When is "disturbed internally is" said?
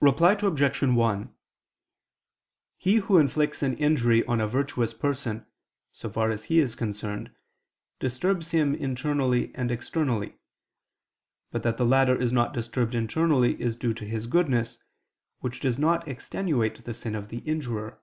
12.54-13.74